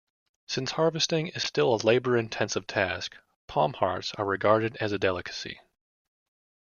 [0.47, 5.61] Since harvesting is still a labor-intensive task, palm hearts are regarded as a delicacy.